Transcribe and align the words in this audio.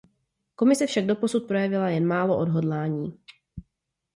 Komise 0.55 0.87
však 0.87 1.05
doposud 1.05 1.43
projevila 1.47 1.89
jen 1.89 2.07
málo 2.07 2.37
odhodlání. 2.37 3.19